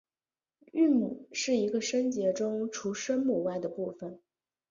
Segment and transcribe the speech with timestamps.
[0.73, 4.19] 韵母是一个音节中除声母外的部分。